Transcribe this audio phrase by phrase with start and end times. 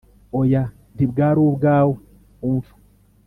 [0.39, 0.63] oya
[0.95, 1.93] ntibwari ubwawe
[2.47, 2.73] umva